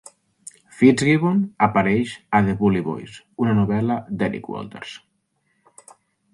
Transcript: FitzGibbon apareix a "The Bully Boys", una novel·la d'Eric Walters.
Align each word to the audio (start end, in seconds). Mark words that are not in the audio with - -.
FitzGibbon 0.77 1.43
apareix 1.67 2.15
a 2.39 2.41
"The 2.49 2.57
Bully 2.63 2.83
Boys", 2.89 3.21
una 3.47 3.55
novel·la 3.61 4.01
d'Eric 4.23 4.53
Walters. 4.57 4.99